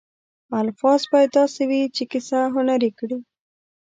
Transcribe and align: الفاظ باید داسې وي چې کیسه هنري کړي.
الفاظ 0.61 1.01
باید 1.11 1.29
داسې 1.39 1.61
وي 1.69 1.81
چې 1.95 2.03
کیسه 2.11 2.39
هنري 2.53 2.91
کړي. 2.99 3.17